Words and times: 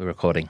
We're 0.00 0.06
recording. 0.06 0.48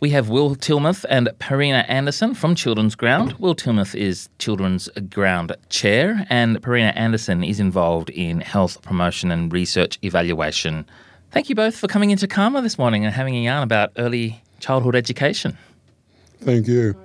We 0.00 0.08
have 0.08 0.30
Will 0.30 0.56
Tilmouth 0.56 1.04
and 1.06 1.28
Perena 1.38 1.84
Anderson 1.86 2.32
from 2.32 2.54
Children's 2.54 2.94
Ground. 2.94 3.34
Will 3.34 3.54
Tilmouth 3.54 3.94
is 3.94 4.30
Children's 4.38 4.88
Ground 5.10 5.54
Chair, 5.68 6.26
and 6.30 6.62
Perena 6.62 6.96
Anderson 6.96 7.44
is 7.44 7.60
involved 7.60 8.08
in 8.08 8.40
health 8.40 8.80
promotion 8.80 9.30
and 9.30 9.52
research 9.52 9.98
evaluation. 10.02 10.86
Thank 11.30 11.50
you 11.50 11.54
both 11.54 11.76
for 11.76 11.88
coming 11.88 12.10
into 12.10 12.26
CAAMA 12.26 12.62
this 12.62 12.78
morning 12.78 13.04
and 13.04 13.12
having 13.12 13.36
a 13.36 13.44
yarn 13.44 13.62
about 13.62 13.92
early 13.98 14.42
childhood 14.60 14.96
education. 14.96 15.58
Thank 16.40 16.66
you. 16.68 16.96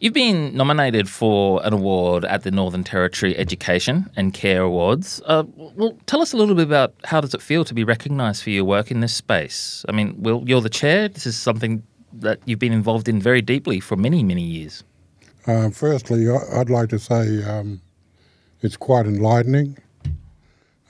You've 0.00 0.12
been 0.12 0.54
nominated 0.56 1.08
for 1.08 1.64
an 1.64 1.72
award 1.72 2.24
at 2.24 2.42
the 2.42 2.50
Northern 2.50 2.84
Territory 2.84 3.36
Education 3.38 4.10
and 4.16 4.34
Care 4.34 4.62
Awards. 4.62 5.22
Uh, 5.24 5.44
well, 5.56 5.96
tell 6.06 6.20
us 6.20 6.32
a 6.32 6.36
little 6.36 6.54
bit 6.54 6.66
about 6.66 6.94
how 7.04 7.20
does 7.20 7.32
it 7.32 7.40
feel 7.40 7.64
to 7.64 7.74
be 7.74 7.84
recognised 7.84 8.42
for 8.42 8.50
your 8.50 8.64
work 8.64 8.90
in 8.90 9.00
this 9.00 9.14
space. 9.14 9.84
I 9.88 9.92
mean, 9.92 10.14
Will, 10.18 10.42
you're 10.46 10.60
the 10.60 10.68
chair. 10.68 11.08
This 11.08 11.26
is 11.26 11.38
something 11.38 11.82
that 12.12 12.40
you've 12.44 12.58
been 12.58 12.72
involved 12.72 13.08
in 13.08 13.20
very 13.20 13.40
deeply 13.40 13.80
for 13.80 13.96
many, 13.96 14.22
many 14.22 14.42
years. 14.42 14.82
Uh, 15.46 15.70
firstly, 15.70 16.28
I'd 16.28 16.70
like 16.70 16.88
to 16.90 16.98
say 16.98 17.42
um, 17.44 17.80
it's 18.62 18.76
quite 18.76 19.06
enlightening. 19.06 19.78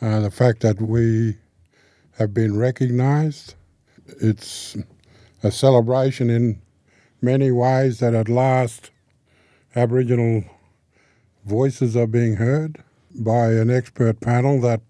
Uh, 0.00 0.20
the 0.20 0.30
fact 0.30 0.60
that 0.60 0.80
we 0.80 1.36
have 2.18 2.32
been 2.32 2.56
recognised. 2.56 3.54
It's 4.20 4.76
a 5.42 5.50
celebration 5.50 6.30
in 6.30 6.60
many 7.20 7.50
ways 7.50 7.98
that 7.98 8.14
at 8.14 8.28
last 8.28 8.90
Aboriginal 9.76 10.44
voices 11.44 11.96
are 11.96 12.06
being 12.06 12.36
heard 12.36 12.82
by 13.14 13.52
an 13.52 13.70
expert 13.70 14.20
panel 14.20 14.60
that 14.60 14.80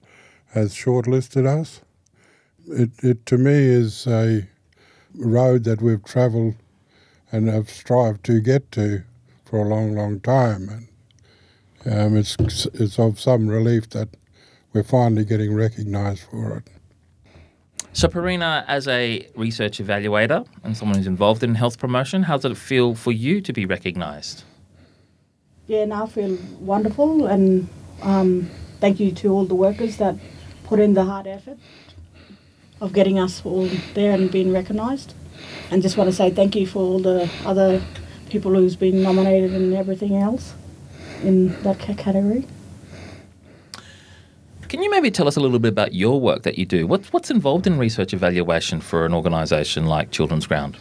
has 0.53 0.75
shortlisted 0.75 1.47
us. 1.47 1.81
It, 2.67 2.91
it 3.03 3.27
to 3.27 3.39
me 3.39 3.53
is 3.53 4.07
a 4.07 4.49
road 5.15 5.65
that 5.65 5.81
we've 5.81 6.05
travelled 6.05 6.55
and 7.33 7.49
have 7.49 7.71
strived 7.71 8.25
to 8.25 8.41
get 8.41 8.71
to 8.73 9.03
for 9.45 9.61
a 9.61 9.69
long, 9.69 9.95
long 9.95 10.21
time. 10.21 10.89
And 11.85 12.15
um, 12.15 12.17
it's, 12.17 12.37
it's 12.75 12.99
of 12.99 13.21
some 13.21 13.49
relief 13.49 13.91
that 13.91 14.09
we're 14.73 14.83
finally 14.83 15.25
getting 15.25 15.55
recognised 15.55 16.25
for 16.31 16.59
it. 16.59 16.71
So, 17.93 18.09
Perena, 18.09 18.65
as 18.67 18.89
a 18.89 19.29
research 19.37 19.79
evaluator 19.79 20.47
and 20.65 20.77
someone 20.77 20.99
who's 20.99 21.07
involved 21.07 21.45
in 21.45 21.55
health 21.55 21.79
promotion, 21.79 22.25
how 22.25 22.37
does 22.37 22.51
it 22.51 22.57
feel 22.57 22.95
for 22.95 23.13
you 23.13 23.41
to 23.41 23.53
be 23.53 23.67
recognised? 23.67 24.43
Yeah, 25.67 25.85
now 25.85 26.05
I 26.05 26.09
feel 26.09 26.39
wonderful 26.61 27.27
and 27.27 27.69
um, 28.03 28.51
thank 28.81 29.01
you 29.01 29.13
to 29.13 29.33
all 29.33 29.45
the 29.45 29.55
workers 29.55 29.97
that 29.97 30.17
put 30.65 30.81
in 30.81 30.95
the 30.95 31.05
hard 31.05 31.27
effort 31.27 31.59
of 32.81 32.93
getting 32.93 33.19
us 33.19 33.45
all 33.45 33.69
there 33.95 34.13
and 34.13 34.31
being 34.31 34.53
recognised. 34.53 35.15
And 35.71 35.83
just 35.83 35.97
want 35.97 36.11
to 36.11 36.17
say 36.17 36.31
thank 36.31 36.55
you 36.55 36.67
for 36.67 36.81
all 36.81 36.99
the 36.99 37.31
other 37.45 37.83
people 38.29 38.53
who's 38.55 38.77
been 38.77 39.03
nominated 39.03 39.53
and 39.53 39.75
everything 39.75 40.17
else 40.17 40.55
in 41.23 41.61
that 41.63 41.79
category. 41.79 42.47
Can 44.69 44.83
you 44.83 44.91
maybe 44.91 45.11
tell 45.11 45.29
us 45.29 45.37
a 45.37 45.41
little 45.41 45.59
bit 45.59 45.69
about 45.69 45.95
your 45.95 46.21
work 46.21 46.43
that 46.43 46.59
you 46.59 46.67
do? 46.67 46.87
What's 46.87 47.13
what's 47.13 47.31
involved 47.31 47.67
in 47.67 47.79
research 47.79 48.13
evaluation 48.13 48.81
for 48.81 49.07
an 49.07 49.15
organisation 49.15 49.87
like 49.87 50.11
Children's 50.11 50.47
Ground? 50.47 50.77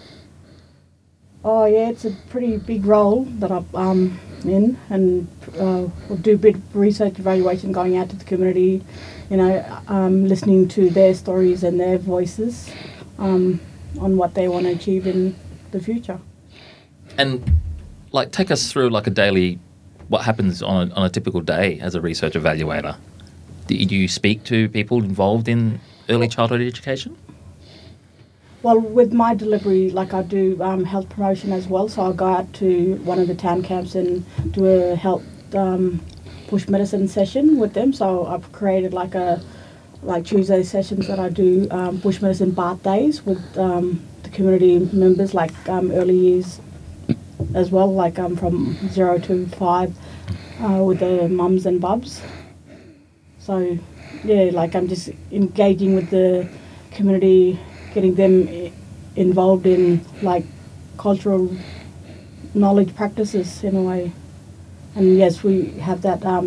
Oh 1.44 1.66
yeah, 1.66 1.90
it's 1.90 2.06
a 2.06 2.12
pretty 2.30 2.58
big 2.58 2.86
role 2.86 3.26
that 3.40 3.52
I'm 3.52 3.68
um, 3.76 4.20
in, 4.50 4.78
and 4.90 5.28
uh, 5.60 5.88
do 6.22 6.36
a 6.36 6.38
bit 6.38 6.56
of 6.56 6.76
research 6.76 7.20
evaluation, 7.20 7.72
going 7.72 7.98
out 7.98 8.10
to 8.10 8.16
the 8.16 8.26
community, 8.26 8.84
you 9.30 9.38
know, 9.38 9.82
um, 9.88 10.28
listening 10.28 10.68
to 10.70 10.90
their 10.90 11.14
stories 11.14 11.64
and 11.64 11.80
their 11.80 11.98
voices 11.98 12.72
um, 13.18 13.60
on 14.00 14.18
what 14.18 14.34
they 14.34 14.48
want 14.48 14.66
to 14.66 14.72
achieve 14.72 15.08
in 15.08 15.36
the 15.72 15.80
future. 15.80 16.20
And 17.18 17.44
like, 18.12 18.32
take 18.32 18.52
us 18.52 18.72
through 18.72 18.90
like 18.90 19.08
a 19.08 19.12
daily, 19.12 19.60
what 20.08 20.24
happens 20.24 20.62
on 20.62 20.92
a, 20.92 20.94
on 20.96 21.06
a 21.06 21.10
typical 21.10 21.42
day 21.42 21.80
as 21.80 21.96
a 21.96 22.02
research 22.02 22.34
evaluator. 22.34 22.96
Do 23.68 23.76
you 23.76 24.08
speak 24.08 24.44
to 24.46 24.68
people 24.70 25.04
involved 25.04 25.48
in 25.48 25.80
early 26.10 26.28
childhood 26.28 26.62
education? 26.62 27.18
Well, 28.64 28.80
with 28.80 29.12
my 29.12 29.36
delivery, 29.36 29.92
like 29.92 30.14
I 30.14 30.22
do 30.22 30.58
um, 30.62 30.86
health 30.86 31.10
promotion 31.10 31.52
as 31.52 31.68
well, 31.68 31.90
so 31.90 32.02
I'll 32.02 32.14
go 32.14 32.28
out 32.28 32.54
to 32.54 32.96
one 33.04 33.20
of 33.20 33.28
the 33.28 33.36
town 33.36 33.62
camps 33.62 33.94
and 33.94 34.24
do 34.54 34.66
a 34.66 34.96
health 34.96 35.26
um, 35.54 36.00
bush 36.50 36.70
medicine 36.70 37.10
session 37.10 37.58
with 37.58 37.74
them. 37.74 37.92
So 37.92 38.26
I've 38.26 38.50
created 38.54 38.94
like 38.94 39.16
a 39.16 39.42
like 40.02 40.24
Tuesday 40.24 40.64
sessions 40.64 41.08
that 41.08 41.20
I 41.20 41.28
do 41.28 41.68
um, 41.72 41.98
bush 41.98 42.22
medicine 42.22 42.52
bath 42.52 42.82
days 42.84 43.26
with 43.26 43.42
um, 43.58 44.02
the 44.24 44.30
community 44.30 44.80
members, 44.94 45.34
like 45.34 45.52
um, 45.68 45.92
early 45.92 46.16
years 46.16 46.62
as 47.56 47.70
well, 47.70 47.94
like 47.94 48.18
um, 48.18 48.38
from 48.38 48.78
zero 48.88 49.18
to 49.20 49.46
five 49.48 49.94
uh, 50.62 50.82
with 50.82 51.00
the 51.00 51.28
mums 51.28 51.66
and 51.66 51.82
bubs. 51.82 52.22
So 53.40 53.78
yeah, 54.24 54.52
like 54.54 54.74
I'm 54.74 54.88
just 54.88 55.10
engaging 55.34 55.96
with 55.96 56.12
the 56.12 56.48
community 56.92 57.60
getting 57.94 58.16
them 58.16 58.72
involved 59.16 59.66
in 59.66 60.04
like 60.22 60.46
cultural 60.98 61.56
knowledge 62.54 62.96
practices 62.96 63.64
in 63.64 63.76
a 63.76 63.82
way. 63.82 64.12
And 64.96 65.18
yes, 65.18 65.44
we 65.44 65.70
have 65.80 66.02
that 66.04 66.20
because 66.20 66.40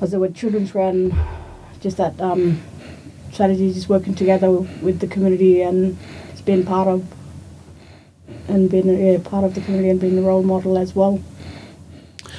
um, 0.00 0.10
there 0.10 0.20
were 0.20 0.28
children's 0.28 0.74
run, 0.74 1.16
just 1.80 1.96
that 1.98 2.20
um, 2.20 2.60
strategy, 3.32 3.72
just 3.72 3.88
working 3.88 4.14
together 4.14 4.50
with 4.50 5.00
the 5.00 5.06
community 5.06 5.62
and 5.62 5.96
it's 6.30 6.40
part 6.66 6.88
of 6.88 7.04
and 8.48 8.70
being 8.70 8.88
yeah, 8.88 9.18
part 9.22 9.44
of 9.44 9.54
the 9.54 9.60
community 9.60 9.90
and 9.90 10.00
being 10.00 10.16
the 10.16 10.22
role 10.22 10.42
model 10.42 10.76
as 10.78 10.94
well 10.94 11.22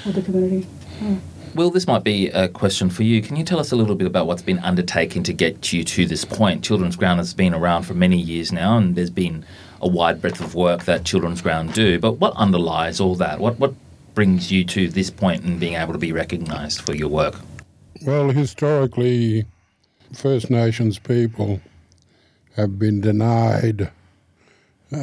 of 0.05 0.13
the 0.13 0.21
community. 0.21 0.67
Yeah. 1.01 1.15
Will, 1.55 1.71
this 1.71 1.87
might 1.87 2.03
be 2.03 2.27
a 2.31 2.49
question 2.49 2.89
for 2.89 3.03
you. 3.03 3.21
Can 3.21 3.37
you 3.37 3.45
tell 3.45 3.59
us 3.59 3.71
a 3.71 3.77
little 3.77 3.95
bit 3.95 4.07
about 4.07 4.27
what's 4.27 4.41
been 4.41 4.59
undertaken 4.59 5.23
to 5.23 5.31
get 5.31 5.71
you 5.71 5.85
to 5.85 6.05
this 6.05 6.25
point? 6.25 6.65
Children's 6.65 6.97
Ground 6.97 7.19
has 7.21 7.33
been 7.33 7.53
around 7.53 7.83
for 7.83 7.93
many 7.93 8.17
years 8.17 8.51
now, 8.51 8.77
and 8.77 8.97
there's 8.97 9.09
been 9.09 9.45
a 9.79 9.87
wide 9.87 10.19
breadth 10.19 10.41
of 10.41 10.53
work 10.53 10.83
that 10.83 11.05
Children's 11.05 11.41
Ground 11.41 11.73
do. 11.73 11.97
But 11.97 12.19
what 12.19 12.33
underlies 12.35 12.99
all 12.99 13.15
that? 13.15 13.39
What 13.39 13.57
what 13.57 13.73
brings 14.15 14.51
you 14.51 14.65
to 14.65 14.89
this 14.89 15.09
point 15.09 15.43
and 15.43 15.57
being 15.57 15.75
able 15.75 15.93
to 15.93 15.99
be 15.99 16.11
recognised 16.11 16.81
for 16.81 16.93
your 16.93 17.07
work? 17.07 17.35
Well, 18.05 18.31
historically, 18.31 19.45
First 20.11 20.49
Nations 20.49 20.99
people 20.99 21.61
have 22.57 22.77
been 22.77 22.99
denied 22.99 23.91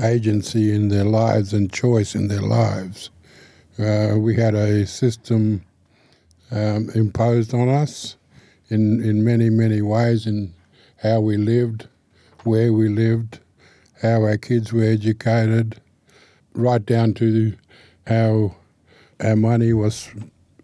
agency 0.02 0.74
in 0.74 0.88
their 0.88 1.04
lives 1.04 1.54
and 1.54 1.72
choice 1.72 2.14
in 2.14 2.28
their 2.28 2.42
lives. 2.42 3.08
Uh, 3.78 4.16
we 4.18 4.36
had 4.36 4.54
a 4.54 4.86
system 4.86 5.64
um, 6.52 6.90
imposed 6.94 7.54
on 7.54 7.68
us 7.68 8.16
in, 8.68 9.02
in 9.02 9.24
many, 9.24 9.50
many 9.50 9.82
ways 9.82 10.26
in 10.26 10.54
how 11.02 11.20
we 11.20 11.36
lived, 11.36 11.88
where 12.44 12.72
we 12.72 12.88
lived, 12.88 13.40
how 14.02 14.22
our 14.22 14.36
kids 14.36 14.72
were 14.72 14.84
educated, 14.84 15.80
right 16.54 16.84
down 16.84 17.14
to 17.14 17.54
how 18.06 18.54
our 19.20 19.36
money 19.36 19.72
was 19.72 20.10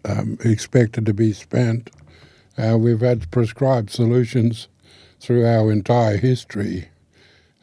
um, 0.05 0.37
expected 0.43 1.05
to 1.05 1.13
be 1.13 1.33
spent. 1.33 1.89
Uh, 2.57 2.77
we've 2.77 3.01
had 3.01 3.29
prescribed 3.31 3.89
solutions 3.89 4.67
through 5.19 5.45
our 5.45 5.71
entire 5.71 6.17
history. 6.17 6.89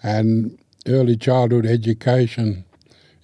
And 0.02 0.58
early 0.86 1.16
childhood 1.16 1.66
education 1.66 2.64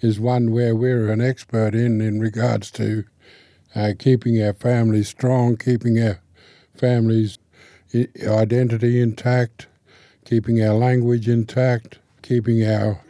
is 0.00 0.18
one 0.18 0.52
where 0.52 0.74
we're 0.74 1.10
an 1.10 1.20
expert 1.20 1.74
in 1.74 2.00
in 2.00 2.20
regards 2.20 2.70
to 2.72 3.04
uh, 3.74 3.92
keeping 3.98 4.42
our 4.42 4.52
families 4.52 5.08
strong, 5.08 5.56
keeping 5.56 5.98
our 5.98 6.20
families' 6.76 7.38
identity 7.94 9.00
intact, 9.00 9.66
keeping 10.24 10.62
our 10.62 10.74
language 10.74 11.28
intact, 11.28 11.98
keeping 12.22 12.64
our 12.64 13.00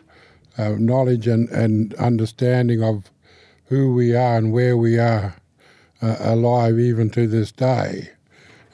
uh, 0.58 0.70
knowledge 0.78 1.26
and, 1.26 1.48
and 1.50 1.94
understanding 1.94 2.82
of 2.82 3.10
who 3.66 3.94
we 3.94 4.14
are 4.14 4.37
and 4.37 4.52
where 4.52 4.76
we 4.76 4.98
are 4.98 5.37
uh, 6.02 6.16
alive 6.20 6.78
even 6.78 7.10
to 7.10 7.26
this 7.26 7.52
day. 7.52 8.10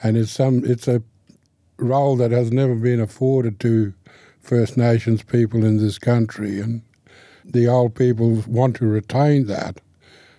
And 0.02 0.16
it's 0.16 0.32
some 0.32 0.62
it's 0.64 0.88
a 0.88 1.02
role 1.76 2.16
that 2.16 2.30
has 2.30 2.50
never 2.50 2.74
been 2.74 3.00
afforded 3.00 3.60
to 3.60 3.94
First 4.40 4.76
Nations 4.76 5.22
people 5.22 5.64
in 5.64 5.76
this 5.76 5.98
country, 5.98 6.60
and 6.60 6.82
the 7.44 7.68
old 7.68 7.94
people 7.94 8.42
want 8.46 8.76
to 8.76 8.86
retain 8.86 9.46
that 9.46 9.80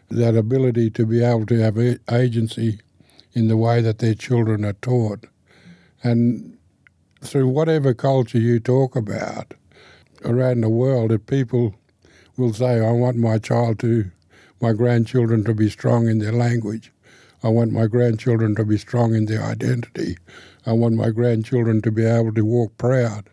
that 0.09 0.35
ability 0.35 0.89
to 0.91 1.05
be 1.05 1.23
able 1.23 1.45
to 1.47 1.59
have 1.59 1.77
agency 2.11 2.79
in 3.33 3.47
the 3.47 3.57
way 3.57 3.81
that 3.81 3.99
their 3.99 4.15
children 4.15 4.65
are 4.65 4.73
taught. 4.73 5.25
And 6.03 6.57
through 7.21 7.47
whatever 7.47 7.93
culture 7.93 8.39
you 8.39 8.59
talk 8.59 8.95
about 8.95 9.53
around 10.25 10.61
the 10.61 10.69
world, 10.69 11.11
if 11.11 11.25
people 11.25 11.75
will 12.37 12.53
say, 12.53 12.85
I 12.85 12.91
want 12.91 13.17
my 13.17 13.37
child 13.37 13.79
to, 13.79 14.09
my 14.61 14.73
grandchildren 14.73 15.43
to 15.43 15.53
be 15.53 15.69
strong 15.69 16.07
in 16.07 16.19
their 16.19 16.31
language, 16.31 16.91
I 17.43 17.49
want 17.49 17.71
my 17.71 17.87
grandchildren 17.87 18.55
to 18.55 18.65
be 18.65 18.77
strong 18.77 19.15
in 19.15 19.25
their 19.25 19.43
identity. 19.43 20.17
I 20.65 20.73
want 20.73 20.95
my 20.95 21.09
grandchildren 21.09 21.81
to 21.83 21.91
be 21.91 22.05
able 22.05 22.33
to 22.33 22.43
walk 22.43 22.77
proud 22.77 23.29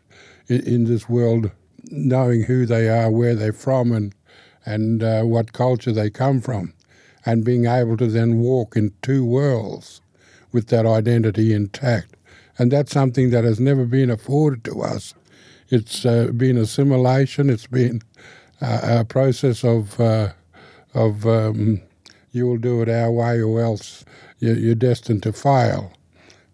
in, 0.46 0.62
in 0.62 0.84
this 0.84 1.08
world, 1.08 1.50
knowing 1.90 2.42
who 2.42 2.66
they 2.66 2.88
are, 2.88 3.10
where 3.10 3.34
they're 3.34 3.52
from, 3.52 3.92
and 3.92 4.14
and 4.66 5.02
uh, 5.02 5.22
what 5.22 5.52
culture 5.54 5.92
they 5.92 6.10
come 6.10 6.40
from, 6.42 6.74
and 7.24 7.44
being 7.44 7.66
able 7.66 7.96
to 7.96 8.08
then 8.08 8.40
walk 8.40 8.76
in 8.76 8.92
two 9.00 9.24
worlds 9.24 10.02
with 10.52 10.68
that 10.68 10.84
identity 10.84 11.54
intact. 11.54 12.16
And 12.58 12.70
that's 12.70 12.92
something 12.92 13.30
that 13.30 13.44
has 13.44 13.60
never 13.60 13.86
been 13.86 14.10
afforded 14.10 14.64
to 14.64 14.82
us. 14.82 15.14
It's 15.68 16.04
uh, 16.04 16.32
been 16.36 16.56
assimilation. 16.56 17.50
It's 17.50 17.66
been 17.66 18.02
uh, 18.60 19.00
a 19.00 19.04
process 19.04 19.64
of 19.64 20.00
uh, 20.00 20.32
of 20.94 21.26
um, 21.26 21.82
you 22.32 22.46
will 22.46 22.56
do 22.58 22.82
it 22.82 22.88
our 22.88 23.10
way 23.10 23.40
or 23.40 23.60
else 23.60 24.04
you're 24.38 24.74
destined 24.74 25.22
to 25.24 25.32
fail. 25.32 25.92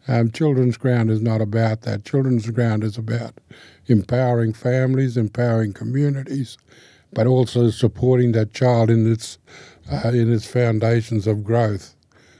Um, 0.09 0.31
Children's 0.31 0.77
Ground 0.77 1.11
is 1.11 1.21
not 1.21 1.41
about 1.41 1.83
that. 1.83 2.05
Children's 2.05 2.51
Ground 2.51 2.83
is 2.83 2.99
about 2.99 3.35
empowering 3.87 4.53
families, 4.53 5.17
empowering 5.17 5.73
communities, 5.73 6.59
but 7.13 7.27
also 7.27 7.71
supporting 7.71 8.33
that 8.33 8.55
child 8.55 8.91
in 8.91 9.11
its 9.11 9.39
uh, 9.91 10.09
in 10.09 10.33
its 10.33 10.47
foundations 10.47 11.27
of 11.27 11.45
growth, 11.45 11.95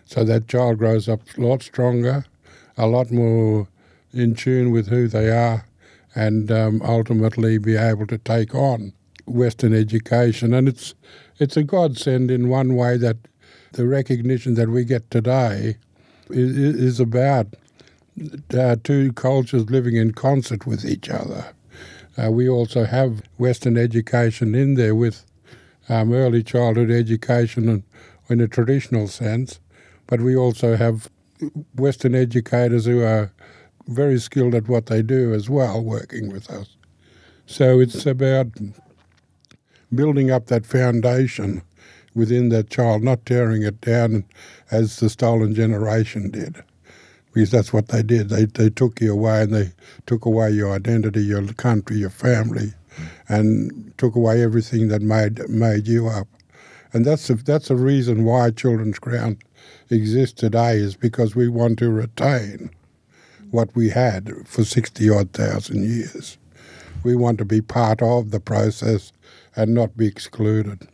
so 0.05 0.25
that 0.25 0.49
child 0.49 0.79
grows 0.79 1.09
up 1.09 1.21
a 1.37 1.41
lot 1.41 1.63
stronger, 1.63 2.25
a 2.77 2.87
lot 2.87 3.11
more 3.11 3.69
in 4.13 4.35
tune 4.35 4.71
with 4.71 4.89
who 4.89 5.09
they 5.09 5.31
are, 5.31 5.67
and 6.15 6.51
um, 6.53 6.81
ultimately 6.83 7.59
be 7.59 7.77
able 7.77 8.07
to 8.07 8.19
take 8.19 8.55
on 8.55 8.93
Western 9.27 9.75
education. 9.75 10.55
And 10.55 10.69
it's 10.69 10.95
it's 11.39 11.57
a 11.57 11.63
godsend 11.63 12.31
in 12.31 12.49
one 12.49 12.75
way 12.75 12.97
that 12.99 13.17
the 13.73 13.87
recognition 13.87 14.55
that 14.55 14.69
we 14.69 14.85
get 14.85 15.11
today 15.11 15.77
is, 16.31 16.57
is 16.57 17.01
about 17.01 17.55
uh, 18.55 18.77
two 18.85 19.13
cultures 19.15 19.71
living 19.71 19.97
in 19.97 20.13
concert 20.13 20.67
with 20.67 20.85
each 20.85 21.09
other. 21.09 21.53
Uh, 22.17 22.31
we 22.31 22.49
also 22.49 22.85
have 22.85 23.23
Western 23.39 23.77
education 23.77 24.55
in 24.55 24.75
there 24.75 24.95
with 24.95 25.25
um, 25.89 26.13
early 26.13 26.43
childhood 26.43 26.91
education 26.91 27.69
in, 27.69 27.85
in 28.29 28.41
a 28.41 28.49
traditional 28.49 29.09
sense, 29.09 29.61
but 30.07 30.21
we 30.21 30.37
also 30.37 30.77
have 30.77 31.11
Western 31.75 32.15
educators 32.15 32.85
who 32.85 33.03
are 33.03 33.33
very 33.89 34.19
skilled 34.19 34.55
at 34.55 34.69
what 34.69 34.87
they 34.87 35.03
do 35.03 35.35
as 35.35 35.51
well, 35.51 35.83
working 35.83 36.31
with 36.31 36.51
us. 36.51 36.77
So 37.47 37.81
it's 37.81 38.07
about 38.07 38.49
building 39.95 40.31
up 40.31 40.47
that 40.47 40.67
foundation 40.67 41.63
within 42.15 42.51
that 42.51 42.71
child, 42.71 43.03
not 43.03 43.27
tearing 43.27 43.63
it 43.63 43.81
down 43.81 44.25
as 44.71 44.97
the 44.97 45.11
stolen 45.11 45.55
generation 45.55 46.31
did. 46.31 46.63
Because 47.33 47.51
that's 47.51 47.73
what 47.73 47.89
they 47.89 48.03
did. 48.03 48.29
They, 48.29 48.45
they 48.45 48.69
took 48.71 49.01
you 49.01 49.13
away 49.13 49.43
and 49.43 49.55
they 49.55 49.73
took 50.07 50.25
away 50.27 50.51
your 50.51 50.73
identity, 50.73 51.23
your 51.23 51.47
country, 51.55 51.97
your 51.97 52.11
family, 52.11 52.75
and 53.29 53.93
took 53.97 54.15
away 54.15 54.43
everything 54.43 54.89
that 54.89 55.03
made 55.03 55.49
made 55.49 55.87
you 55.89 56.09
up. 56.09 56.29
And 56.93 57.07
that's 57.07 57.31
a, 57.31 57.35
that's 57.35 57.71
a 57.71 57.77
reason 57.77 58.25
why 58.25 58.51
Children's 58.51 58.99
Ground 58.99 59.43
exists 59.89 60.39
today 60.39 60.77
is 60.77 60.95
because 60.95 61.35
we 61.35 61.49
want 61.49 61.79
to 61.79 61.89
retain 61.91 62.71
what 63.51 63.75
we 63.75 63.91
had 63.91 64.31
for 64.47 64.65
60 64.65 65.09
odd 65.11 65.33
thousand 65.33 65.85
years. 65.85 66.37
We 67.03 67.17
want 67.17 67.39
to 67.39 67.45
be 67.45 67.61
part 67.61 68.03
of 68.03 68.31
the 68.31 68.41
process 68.41 69.13
and 69.57 69.75
not 69.75 69.97
be 69.97 70.07
excluded. 70.07 70.87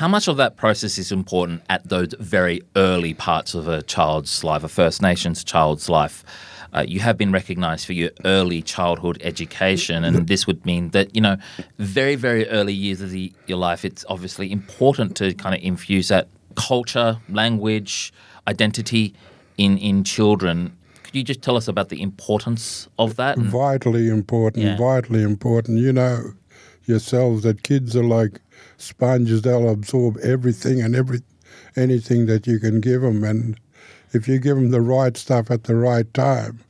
How 0.00 0.08
much 0.08 0.28
of 0.28 0.38
that 0.38 0.56
process 0.56 0.96
is 0.96 1.12
important 1.12 1.60
at 1.68 1.86
those 1.86 2.14
very 2.18 2.62
early 2.74 3.12
parts 3.12 3.52
of 3.52 3.68
a 3.68 3.82
child's 3.82 4.42
life, 4.42 4.64
a 4.64 4.68
First 4.68 5.02
Nations 5.02 5.44
child's 5.44 5.90
life? 5.90 6.24
Uh, 6.72 6.86
you 6.88 7.00
have 7.00 7.18
been 7.18 7.30
recognised 7.30 7.84
for 7.84 7.92
your 7.92 8.08
early 8.24 8.62
childhood 8.62 9.18
education, 9.20 10.02
and 10.02 10.26
this 10.26 10.46
would 10.46 10.64
mean 10.64 10.88
that 10.92 11.14
you 11.14 11.20
know, 11.20 11.36
very 11.76 12.14
very 12.14 12.48
early 12.48 12.72
years 12.72 13.02
of 13.02 13.10
the, 13.10 13.30
your 13.46 13.58
life, 13.58 13.84
it's 13.84 14.06
obviously 14.08 14.50
important 14.50 15.18
to 15.18 15.34
kind 15.34 15.54
of 15.54 15.62
infuse 15.62 16.08
that 16.08 16.28
culture, 16.54 17.18
language, 17.28 18.10
identity 18.48 19.12
in 19.58 19.76
in 19.76 20.02
children. 20.02 20.74
Could 21.02 21.14
you 21.14 21.24
just 21.24 21.42
tell 21.42 21.58
us 21.58 21.68
about 21.68 21.90
the 21.90 22.00
importance 22.00 22.88
of 22.98 23.16
that? 23.16 23.36
Vitally 23.36 24.08
important, 24.08 24.64
yeah. 24.64 24.78
vitally 24.78 25.22
important. 25.22 25.76
You 25.76 25.92
know 25.92 26.32
yourselves 26.86 27.42
that 27.44 27.62
kids 27.62 27.94
are 27.94 28.04
like 28.04 28.40
sponges; 28.80 29.42
they'll 29.42 29.68
absorb 29.68 30.18
everything 30.18 30.80
and 30.80 30.96
every 30.96 31.20
anything 31.76 32.26
that 32.26 32.46
you 32.46 32.58
can 32.58 32.80
give 32.80 33.02
them, 33.02 33.24
and 33.24 33.58
if 34.12 34.26
you 34.28 34.38
give 34.38 34.56
them 34.56 34.70
the 34.70 34.80
right 34.80 35.16
stuff 35.16 35.50
at 35.50 35.64
the 35.64 35.74
right 35.74 36.12
time, 36.14 36.60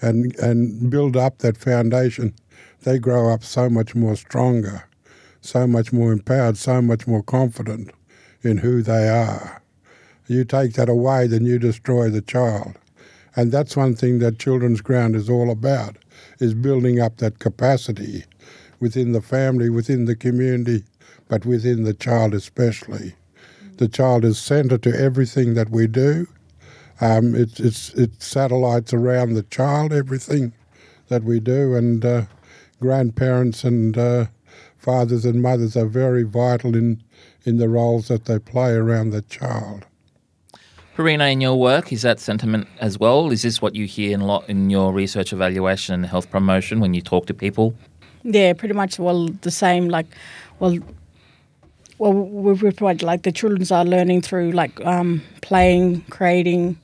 and 0.00 0.34
and 0.36 0.90
build 0.90 1.16
up 1.16 1.38
that 1.38 1.56
foundation, 1.56 2.34
they 2.82 2.98
grow 2.98 3.32
up 3.32 3.44
so 3.44 3.68
much 3.68 3.94
more 3.94 4.16
stronger, 4.16 4.84
so 5.40 5.66
much 5.66 5.92
more 5.92 6.12
empowered, 6.12 6.56
so 6.56 6.80
much 6.80 7.06
more 7.06 7.22
confident 7.22 7.90
in 8.42 8.58
who 8.58 8.82
they 8.82 9.08
are. 9.08 9.62
You 10.26 10.44
take 10.44 10.74
that 10.74 10.88
away, 10.88 11.26
then 11.26 11.44
you 11.44 11.58
destroy 11.58 12.10
the 12.10 12.20
child. 12.20 12.74
And 13.34 13.52
that's 13.52 13.76
one 13.76 13.94
thing 13.94 14.18
that 14.18 14.38
Children's 14.38 14.80
Ground 14.80 15.16
is 15.16 15.30
all 15.30 15.50
about, 15.50 15.96
is 16.38 16.54
building 16.54 17.00
up 17.00 17.18
that 17.18 17.38
capacity 17.38 18.24
within 18.80 19.12
the 19.12 19.22
family, 19.22 19.70
within 19.70 20.04
the 20.04 20.16
community, 20.16 20.84
but 21.28 21.46
within 21.46 21.84
the 21.84 21.94
child 21.94 22.34
especially. 22.34 23.14
The 23.76 23.88
child 23.88 24.24
is 24.24 24.38
centre 24.38 24.78
to 24.78 25.00
everything 25.00 25.54
that 25.54 25.70
we 25.70 25.86
do. 25.86 26.26
Um, 27.00 27.34
it's, 27.34 27.60
it's, 27.60 27.90
it's 27.94 28.26
satellites 28.26 28.92
around 28.92 29.34
the 29.34 29.44
child, 29.44 29.92
everything 29.92 30.52
that 31.08 31.22
we 31.22 31.38
do, 31.38 31.76
and 31.76 32.04
uh, 32.04 32.22
grandparents 32.80 33.62
and 33.62 33.96
uh, 33.96 34.26
fathers 34.76 35.24
and 35.24 35.40
mothers 35.40 35.76
are 35.76 35.86
very 35.86 36.24
vital 36.24 36.74
in, 36.74 37.02
in 37.44 37.58
the 37.58 37.68
roles 37.68 38.08
that 38.08 38.24
they 38.24 38.38
play 38.38 38.72
around 38.72 39.10
the 39.10 39.22
child. 39.22 39.84
Perena, 40.96 41.30
in 41.30 41.40
your 41.40 41.54
work, 41.54 41.92
is 41.92 42.02
that 42.02 42.18
sentiment 42.18 42.66
as 42.80 42.98
well? 42.98 43.30
Is 43.30 43.42
this 43.42 43.62
what 43.62 43.76
you 43.76 43.86
hear 43.86 44.18
a 44.18 44.24
lot 44.24 44.48
in 44.48 44.68
your 44.68 44.92
research 44.92 45.32
evaluation 45.32 45.94
and 45.94 46.04
health 46.04 46.28
promotion 46.28 46.80
when 46.80 46.92
you 46.92 47.00
talk 47.00 47.26
to 47.26 47.34
people? 47.34 47.72
Yeah, 48.24 48.52
pretty 48.52 48.74
much. 48.74 48.98
Well, 48.98 49.28
the 49.42 49.52
same. 49.52 49.88
Like, 49.88 50.06
well, 50.58 50.76
well, 51.98 52.12
we 52.12 52.54
provide 52.72 53.02
like 53.02 53.22
the 53.22 53.32
childrens 53.32 53.72
are 53.72 53.84
learning 53.84 54.22
through 54.22 54.52
like 54.52 54.84
um, 54.86 55.22
playing, 55.42 56.02
creating, 56.10 56.78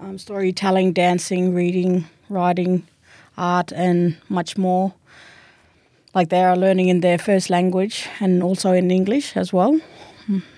um, 0.00 0.18
storytelling, 0.18 0.92
dancing, 0.92 1.54
reading, 1.54 2.06
writing, 2.28 2.86
art, 3.36 3.72
and 3.72 4.16
much 4.28 4.56
more. 4.56 4.94
Like 6.14 6.28
they 6.30 6.42
are 6.42 6.56
learning 6.56 6.88
in 6.88 7.00
their 7.00 7.18
first 7.18 7.50
language 7.50 8.08
and 8.18 8.42
also 8.42 8.72
in 8.72 8.90
English 8.90 9.36
as 9.36 9.52
well. 9.52 9.78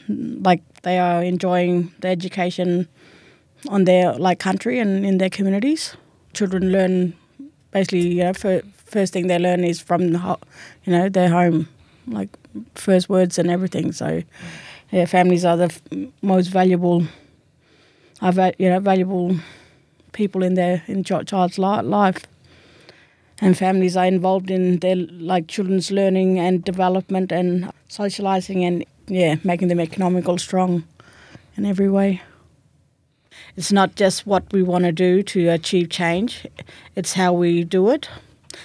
Like 0.09 0.63
they 0.83 0.99
are 0.99 1.23
enjoying 1.23 1.93
the 2.01 2.09
education 2.09 2.89
on 3.69 3.85
their 3.85 4.15
like 4.15 4.39
country 4.39 4.79
and 4.79 5.05
in 5.05 5.19
their 5.19 5.31
communities. 5.31 5.97
Children 6.35 6.73
learn 6.73 7.15
basically, 7.71 8.09
you 8.09 8.25
know, 8.25 8.35
for 8.35 8.63
first 8.77 9.13
thing 9.13 9.27
they 9.29 9.39
learn 9.39 9.65
is 9.65 9.81
from 9.81 10.03
you 10.03 10.93
know 10.93 11.09
their 11.09 11.29
home, 11.29 11.69
like 12.07 12.31
first 12.75 13.09
words 13.09 13.39
and 13.39 13.51
everything. 13.51 13.93
So, 13.93 14.23
yeah, 14.91 15.07
families 15.07 15.45
are 15.45 15.57
the 15.57 15.65
f- 15.65 15.83
most 16.23 16.49
valuable, 16.49 17.05
are 18.21 18.33
va- 18.33 18.55
you 18.59 18.69
know 18.69 18.81
valuable 18.81 19.37
people 20.13 20.43
in 20.43 20.55
their 20.55 20.83
in 20.87 21.05
ch- 21.05 21.27
child's 21.27 21.59
li- 21.59 21.83
life. 21.83 22.19
And 23.41 23.59
families 23.59 23.97
are 23.97 24.07
involved 24.07 24.51
in 24.51 24.79
their 24.79 24.95
like 24.97 25.49
children's 25.49 25.91
learning 25.91 26.39
and 26.39 26.65
development 26.65 27.33
and 27.33 27.73
socializing 27.89 28.65
and 28.65 28.85
yeah, 29.09 29.37
making 29.43 29.69
them 29.69 29.81
economical 29.81 30.39
strong 30.39 30.85
in 31.57 31.67
every 31.67 31.91
way. 31.91 32.23
It's 33.57 33.73
not 33.73 33.97
just 33.97 34.27
what 34.27 34.51
we 34.53 34.63
want 34.63 34.85
to 34.85 34.93
do 34.93 35.23
to 35.23 35.49
achieve 35.49 35.91
change, 35.91 36.47
it's 36.95 37.15
how 37.15 37.33
we 37.33 37.65
do 37.65 37.89
it 37.91 38.09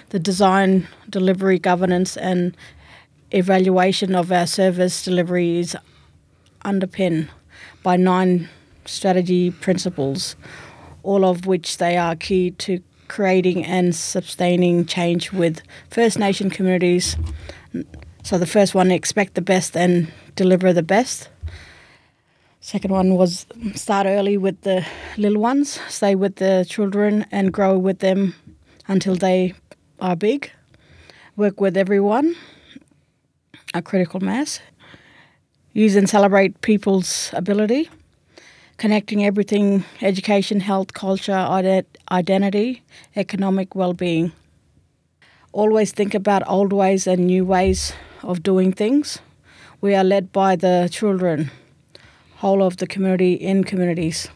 the 0.10 0.20
design, 0.20 0.88
delivery, 1.10 1.58
governance, 1.58 2.17
and 2.17 2.56
evaluation 3.31 4.15
of 4.15 4.31
our 4.31 4.48
service 4.48 5.03
delivery 5.03 5.60
is 5.60 5.75
underpinned 6.63 7.29
by 7.84 7.98
nine 7.98 8.50
strategy 8.86 9.51
principles, 9.51 10.36
all 11.03 11.25
of 11.25 11.46
which 11.46 11.77
they 11.77 11.98
are 11.98 12.15
key 12.15 12.51
to 12.51 12.81
creating 13.07 13.63
and 13.65 13.96
sustaining 13.96 14.86
change 14.86 15.31
with 15.31 15.62
First 15.89 16.19
Nation 16.19 16.50
communities. 16.50 17.15
So 18.24 18.38
the 18.38 18.46
first 18.46 18.75
one, 18.75 18.91
expect 18.91 19.36
the 19.36 19.41
best 19.41 19.77
and 19.77 20.12
deliver 20.36 20.74
the 20.74 20.84
best. 20.84 21.29
Second 22.60 22.91
one 22.91 23.15
was 23.15 23.46
start 23.75 24.07
early 24.07 24.38
with 24.38 24.60
the 24.62 24.86
little 25.15 25.39
ones, 25.39 25.79
stay 25.88 26.15
with 26.15 26.36
the 26.36 26.65
children 26.67 27.25
and 27.31 27.53
grow 27.53 27.77
with 27.77 28.00
them 28.00 28.36
until 28.88 29.15
they 29.15 29.53
are 30.01 30.17
big, 30.17 30.51
work 31.38 31.62
with 31.62 31.77
everyone, 31.77 32.36
a 33.74 33.82
critical 33.82 34.20
mass, 34.20 34.60
use 35.74 35.96
and 35.96 36.10
celebrate 36.10 36.62
people's 36.62 37.32
ability, 37.34 37.90
connecting 38.78 39.26
everything 39.26 39.84
education, 40.02 40.60
health, 40.60 40.94
culture, 40.94 41.34
ident- 41.34 41.86
identity, 42.12 42.82
economic 43.16 43.76
well 43.76 43.94
being. 43.94 44.32
Always 45.52 45.92
think 45.92 46.14
about 46.14 46.44
old 46.48 46.72
ways 46.74 47.08
and 47.08 47.28
new 47.28 47.46
ways 47.46 47.94
of 48.24 48.44
doing 48.44 48.72
things. 48.72 49.20
We 49.82 49.96
are 49.96 50.04
led 50.04 50.32
by 50.32 50.56
the 50.56 50.90
children, 50.92 51.52
whole 52.38 52.62
of 52.64 52.78
the 52.78 52.88
community 52.88 53.34
in 53.34 53.64
communities. 53.64 54.30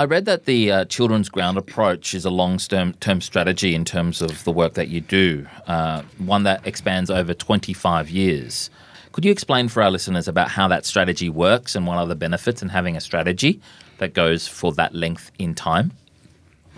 I 0.00 0.06
read 0.06 0.24
that 0.24 0.46
the 0.46 0.72
uh, 0.72 0.84
Children's 0.86 1.28
Ground 1.28 1.58
approach 1.58 2.14
is 2.14 2.24
a 2.24 2.30
long 2.30 2.56
term 2.56 3.20
strategy 3.20 3.74
in 3.74 3.84
terms 3.84 4.22
of 4.22 4.42
the 4.44 4.50
work 4.50 4.72
that 4.72 4.88
you 4.88 5.02
do, 5.02 5.46
uh, 5.66 6.00
one 6.16 6.44
that 6.44 6.66
expands 6.66 7.10
over 7.10 7.34
25 7.34 8.08
years. 8.08 8.70
Could 9.12 9.26
you 9.26 9.30
explain 9.30 9.68
for 9.68 9.82
our 9.82 9.90
listeners 9.90 10.26
about 10.26 10.48
how 10.48 10.68
that 10.68 10.86
strategy 10.86 11.28
works 11.28 11.76
and 11.76 11.86
what 11.86 11.98
are 11.98 12.06
the 12.06 12.14
benefits 12.14 12.62
in 12.62 12.70
having 12.70 12.96
a 12.96 13.00
strategy 13.02 13.60
that 13.98 14.14
goes 14.14 14.48
for 14.48 14.72
that 14.72 14.94
length 14.94 15.32
in 15.38 15.54
time? 15.54 15.92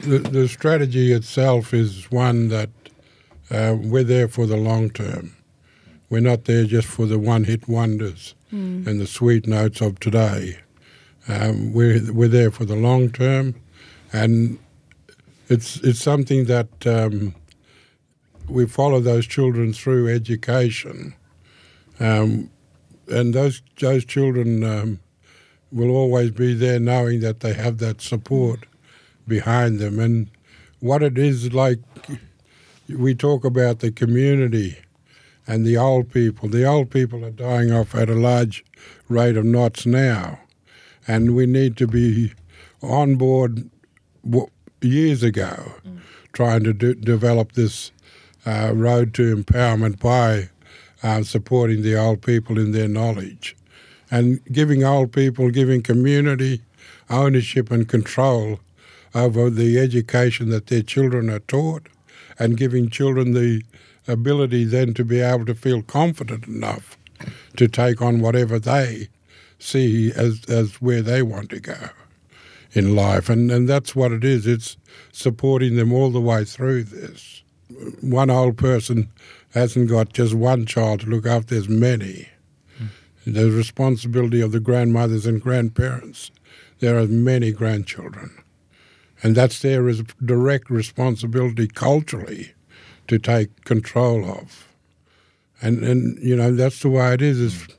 The, 0.00 0.18
the 0.18 0.48
strategy 0.48 1.12
itself 1.12 1.72
is 1.72 2.10
one 2.10 2.48
that 2.48 2.70
uh, 3.52 3.76
we're 3.78 4.02
there 4.02 4.26
for 4.26 4.46
the 4.46 4.56
long 4.56 4.90
term. 4.90 5.36
We're 6.10 6.22
not 6.22 6.46
there 6.46 6.64
just 6.64 6.88
for 6.88 7.06
the 7.06 7.20
one 7.20 7.44
hit 7.44 7.68
wonders 7.68 8.34
mm. 8.52 8.84
and 8.84 9.00
the 9.00 9.06
sweet 9.06 9.46
notes 9.46 9.80
of 9.80 10.00
today. 10.00 10.58
Um, 11.28 11.72
we're, 11.72 12.12
we're 12.12 12.28
there 12.28 12.50
for 12.50 12.64
the 12.64 12.76
long 12.76 13.10
term, 13.10 13.54
and 14.12 14.58
it's, 15.48 15.76
it's 15.78 16.00
something 16.00 16.46
that 16.46 16.86
um, 16.86 17.34
we 18.48 18.66
follow 18.66 19.00
those 19.00 19.26
children 19.26 19.72
through 19.72 20.08
education. 20.08 21.14
Um, 22.00 22.50
and 23.08 23.34
those, 23.34 23.62
those 23.78 24.04
children 24.04 24.64
um, 24.64 25.00
will 25.70 25.90
always 25.90 26.30
be 26.30 26.54
there 26.54 26.80
knowing 26.80 27.20
that 27.20 27.40
they 27.40 27.54
have 27.54 27.78
that 27.78 28.00
support 28.00 28.66
behind 29.26 29.78
them. 29.78 29.98
And 29.98 30.30
what 30.80 31.02
it 31.02 31.16
is 31.16 31.52
like, 31.52 31.78
we 32.88 33.14
talk 33.14 33.44
about 33.44 33.78
the 33.78 33.90
community 33.90 34.78
and 35.46 35.64
the 35.64 35.76
old 35.76 36.10
people. 36.12 36.48
The 36.48 36.64
old 36.64 36.90
people 36.90 37.24
are 37.24 37.30
dying 37.30 37.72
off 37.72 37.94
at 37.94 38.08
a 38.08 38.14
large 38.14 38.64
rate 39.08 39.36
of 39.36 39.44
knots 39.44 39.86
now, 39.86 40.38
and 41.06 41.34
we 41.34 41.46
need 41.46 41.76
to 41.76 41.86
be 41.86 42.32
on 42.82 43.16
board 43.16 43.68
years 44.80 45.22
ago 45.22 45.72
mm. 45.86 46.00
trying 46.32 46.64
to 46.64 46.72
do, 46.72 46.94
develop 46.94 47.52
this 47.52 47.92
uh, 48.46 48.72
road 48.74 49.14
to 49.14 49.34
empowerment 49.34 50.00
by 50.00 50.48
uh, 51.02 51.22
supporting 51.22 51.82
the 51.82 51.96
old 51.96 52.22
people 52.22 52.58
in 52.58 52.72
their 52.72 52.88
knowledge 52.88 53.56
and 54.10 54.44
giving 54.46 54.84
old 54.84 55.12
people, 55.12 55.50
giving 55.50 55.82
community 55.82 56.62
ownership 57.08 57.70
and 57.70 57.88
control 57.88 58.60
over 59.14 59.50
the 59.50 59.78
education 59.78 60.50
that 60.50 60.66
their 60.66 60.82
children 60.82 61.30
are 61.30 61.40
taught 61.40 61.88
and 62.38 62.56
giving 62.56 62.88
children 62.88 63.32
the 63.32 63.62
ability 64.08 64.64
then 64.64 64.94
to 64.94 65.04
be 65.04 65.20
able 65.20 65.44
to 65.46 65.54
feel 65.54 65.82
confident 65.82 66.46
enough 66.46 66.96
to 67.56 67.68
take 67.68 68.02
on 68.02 68.20
whatever 68.20 68.58
they 68.58 69.08
see 69.62 70.12
as, 70.12 70.44
as 70.48 70.80
where 70.80 71.02
they 71.02 71.22
want 71.22 71.50
to 71.50 71.60
go 71.60 71.90
in 72.72 72.96
life. 72.96 73.28
And, 73.28 73.50
and 73.50 73.68
that's 73.68 73.94
what 73.94 74.12
it 74.12 74.24
is. 74.24 74.46
It's 74.46 74.76
supporting 75.12 75.76
them 75.76 75.92
all 75.92 76.10
the 76.10 76.20
way 76.20 76.44
through 76.44 76.84
this. 76.84 77.42
One 78.00 78.30
old 78.30 78.56
person 78.56 79.10
hasn't 79.50 79.88
got 79.88 80.12
just 80.12 80.34
one 80.34 80.66
child 80.66 81.00
to 81.00 81.06
look 81.06 81.26
after, 81.26 81.54
there's 81.54 81.68
many. 81.68 82.28
Mm. 82.80 82.88
The 83.26 83.50
responsibility 83.50 84.40
of 84.40 84.52
the 84.52 84.60
grandmothers 84.60 85.26
and 85.26 85.40
grandparents. 85.40 86.30
There 86.80 86.98
are 86.98 87.06
many 87.06 87.52
grandchildren. 87.52 88.30
And 89.22 89.36
that's 89.36 89.60
their 89.60 89.88
direct 90.24 90.68
responsibility 90.68 91.68
culturally 91.68 92.52
to 93.06 93.18
take 93.18 93.64
control 93.64 94.28
of. 94.28 94.68
And, 95.60 95.84
and 95.84 96.18
you 96.18 96.34
know, 96.34 96.52
that's 96.52 96.80
the 96.80 96.88
way 96.88 97.14
it 97.14 97.22
is. 97.22 97.40
It's, 97.40 97.76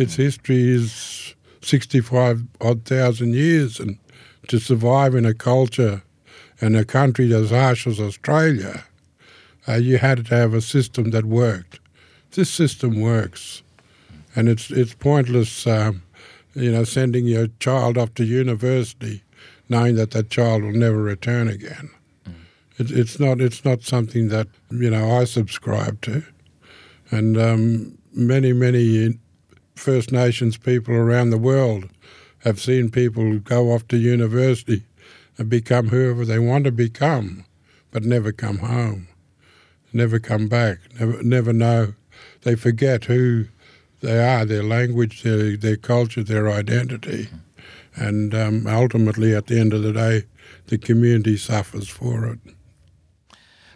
its 0.00 0.16
history 0.16 0.68
is 0.68 1.34
65 1.62 2.44
odd 2.60 2.84
thousand 2.84 3.34
years. 3.34 3.78
And 3.78 3.98
to 4.48 4.58
survive 4.58 5.14
in 5.14 5.26
a 5.26 5.34
culture 5.34 6.02
and 6.60 6.76
a 6.76 6.84
country 6.84 7.32
as 7.34 7.50
harsh 7.50 7.86
as 7.86 8.00
Australia, 8.00 8.84
uh, 9.68 9.74
you 9.74 9.98
had 9.98 10.26
to 10.26 10.34
have 10.34 10.54
a 10.54 10.60
system 10.60 11.10
that 11.10 11.24
worked. 11.24 11.80
This 12.32 12.50
system 12.50 13.00
works. 13.00 13.62
And 14.34 14.48
it's, 14.48 14.70
it's 14.70 14.94
pointless, 14.94 15.66
um, 15.66 16.02
you 16.54 16.70
know, 16.70 16.84
sending 16.84 17.26
your 17.26 17.48
child 17.58 17.98
off 17.98 18.14
to 18.14 18.24
university 18.24 19.22
knowing 19.70 19.94
that 19.94 20.10
that 20.10 20.28
child 20.28 20.62
will 20.64 20.72
never 20.72 21.00
return 21.00 21.48
again. 21.48 21.88
It, 22.76 22.90
it's 22.90 23.18
not 23.18 23.40
it's 23.40 23.64
not 23.64 23.82
something 23.82 24.28
that 24.28 24.48
you 24.70 24.90
know 24.90 25.18
I 25.18 25.24
subscribe 25.24 26.00
to, 26.02 26.22
and 27.10 27.38
um, 27.38 27.98
many 28.12 28.52
many 28.52 29.18
First 29.80 30.12
Nations 30.12 30.58
people 30.58 30.94
around 30.94 31.30
the 31.30 31.38
world 31.38 31.88
have 32.40 32.60
seen 32.60 32.90
people 32.90 33.38
go 33.38 33.72
off 33.72 33.88
to 33.88 33.96
university 33.96 34.84
and 35.38 35.48
become 35.48 35.88
whoever 35.88 36.26
they 36.26 36.38
want 36.38 36.64
to 36.64 36.70
become, 36.70 37.46
but 37.90 38.04
never 38.04 38.30
come 38.30 38.58
home, 38.58 39.08
never 39.90 40.18
come 40.18 40.48
back, 40.48 40.80
never 40.98 41.22
never 41.22 41.54
know. 41.54 41.94
They 42.42 42.56
forget 42.56 43.06
who 43.06 43.46
they 44.02 44.22
are, 44.22 44.44
their 44.44 44.62
language, 44.62 45.22
their 45.22 45.56
their 45.56 45.78
culture, 45.78 46.22
their 46.22 46.50
identity. 46.50 47.28
And 47.96 48.34
um, 48.34 48.66
ultimately, 48.66 49.34
at 49.34 49.46
the 49.46 49.58
end 49.58 49.72
of 49.72 49.82
the 49.82 49.94
day, 49.94 50.24
the 50.66 50.76
community 50.76 51.38
suffers 51.38 51.88
for 51.88 52.26
it. 52.26 52.38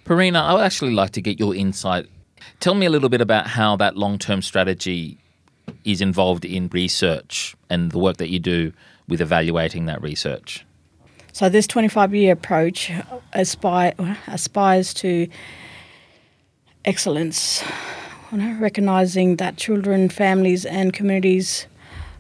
Perena, 0.05 0.43
I 0.43 0.53
would 0.53 0.65
actually 0.65 0.93
like 0.93 1.13
to 1.13 1.23
get 1.23 1.41
your 1.41 1.55
insight. 1.55 2.07
Tell 2.61 2.75
me 2.75 2.85
a 2.85 2.91
little 2.91 3.09
bit 3.09 3.23
about 3.23 3.47
how 3.47 3.77
that 3.77 3.97
long 3.97 4.19
term 4.19 4.43
strategy 4.43 5.19
is 5.85 6.01
involved 6.01 6.45
in 6.45 6.69
research 6.69 7.55
and 7.71 7.93
the 7.93 7.99
work 7.99 8.17
that 8.19 8.31
you 8.31 8.39
do 8.39 8.73
with 9.09 9.21
evaluating 9.21 9.87
that 9.87 10.01
research. 10.03 10.65
So, 11.33 11.49
this 11.49 11.67
25 11.67 12.15
year 12.15 12.33
approach 12.33 12.93
aspire, 13.33 13.95
aspires 14.27 14.95
to 14.95 15.29
excellence, 16.85 17.65
you 18.31 18.39
know, 18.39 18.57
recognizing 18.61 19.37
that 19.37 19.57
children, 19.57 20.09
families, 20.09 20.65
and 20.65 20.93
communities 20.93 21.67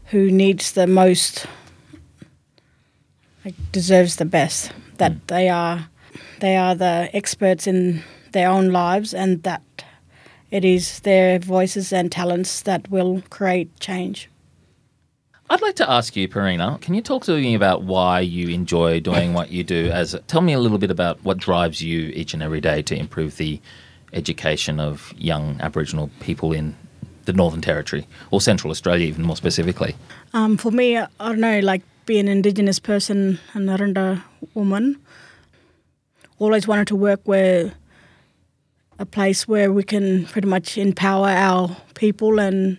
who 0.07 0.31
needs 0.31 0.73
the 0.73 0.87
most 0.87 1.47
like, 3.45 3.55
deserves 3.73 4.17
the 4.17 4.25
best. 4.25 4.73
That 4.99 5.13
mm. 5.13 5.27
they 5.27 5.49
are 5.49 5.89
they 6.41 6.57
are 6.57 6.75
the 6.75 7.09
experts 7.13 7.67
in 7.67 8.03
their 8.33 8.49
own 8.51 8.71
lives, 8.71 9.15
and 9.15 9.43
that 9.45 9.63
it 10.55 10.65
is 10.65 11.01
their 11.01 11.41
voices 11.41 11.93
and 11.93 12.13
talents 12.13 12.63
that 12.63 12.89
will 12.89 13.23
create 13.29 13.69
change. 13.81 14.31
I'd 15.51 15.61
like 15.61 15.75
to 15.77 15.91
ask 15.91 16.15
you, 16.15 16.29
Perena, 16.29 16.81
can 16.81 16.95
you 16.95 17.03
talk 17.03 17.25
to 17.25 17.33
me 17.33 17.57
about 17.57 17.83
why 17.83 18.21
you 18.21 18.49
enjoy 18.51 19.01
doing 19.01 19.35
what 19.35 19.51
you 19.51 19.65
do? 19.65 19.91
As 19.91 20.15
tell 20.29 20.43
me 20.43 20.53
a 20.53 20.61
little 20.61 20.79
bit 20.79 20.93
about 20.93 21.23
what 21.25 21.39
drives 21.39 21.83
you 21.83 22.13
each 22.15 22.35
and 22.35 22.43
every 22.43 22.61
day 22.61 22.83
to 22.83 22.95
improve 22.95 23.37
the 23.37 23.61
education 24.13 24.79
of 24.79 25.13
young 25.19 25.61
Aboriginal 25.61 26.09
people 26.21 26.53
in 26.53 26.77
the 27.25 27.33
Northern 27.33 27.61
Territory 27.61 28.07
or 28.31 28.41
Central 28.41 28.71
Australia, 28.71 29.09
even 29.09 29.25
more 29.25 29.37
specifically. 29.37 29.97
Um, 30.35 30.57
for 30.57 30.71
me, 30.71 30.97
I 30.97 31.09
don't 31.19 31.41
know, 31.41 31.59
like 31.59 31.83
being 32.07 32.29
an 32.29 32.29
Indigenous 32.29 32.79
person, 32.79 33.41
a 33.55 33.59
Naranda 33.59 34.23
woman. 34.55 35.01
Always 36.39 36.69
wanted 36.69 36.87
to 36.89 36.97
work 36.97 37.23
where 37.25 37.73
a 38.99 39.07
place 39.07 39.49
where 39.49 39.73
we 39.73 39.83
can 39.83 40.25
pretty 40.27 40.49
much 40.49 40.79
empower 40.79 41.29
our 41.29 41.77
people 41.95 42.39
and 42.39 42.79